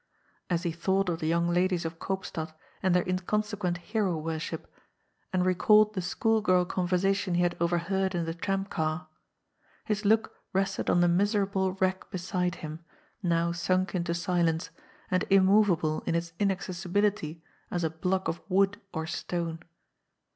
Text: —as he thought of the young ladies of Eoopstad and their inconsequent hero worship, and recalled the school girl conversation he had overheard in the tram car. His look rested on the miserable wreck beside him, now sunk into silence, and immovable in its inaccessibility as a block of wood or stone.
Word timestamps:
—as 0.49 0.63
he 0.63 0.71
thought 0.71 1.09
of 1.09 1.19
the 1.19 1.27
young 1.27 1.47
ladies 1.47 1.85
of 1.85 1.99
Eoopstad 1.99 2.55
and 2.81 2.95
their 2.95 3.07
inconsequent 3.07 3.77
hero 3.77 4.17
worship, 4.17 4.65
and 5.31 5.45
recalled 5.45 5.93
the 5.93 6.01
school 6.01 6.41
girl 6.41 6.65
conversation 6.65 7.35
he 7.35 7.43
had 7.43 7.55
overheard 7.61 8.15
in 8.15 8.25
the 8.25 8.33
tram 8.33 8.65
car. 8.65 9.05
His 9.85 10.03
look 10.03 10.33
rested 10.53 10.89
on 10.89 11.01
the 11.01 11.07
miserable 11.07 11.73
wreck 11.73 12.09
beside 12.09 12.55
him, 12.65 12.79
now 13.21 13.51
sunk 13.51 13.93
into 13.93 14.15
silence, 14.15 14.71
and 15.11 15.23
immovable 15.29 16.01
in 16.07 16.15
its 16.15 16.33
inaccessibility 16.39 17.43
as 17.69 17.83
a 17.83 17.91
block 17.91 18.27
of 18.27 18.41
wood 18.49 18.81
or 18.91 19.05
stone. 19.05 19.59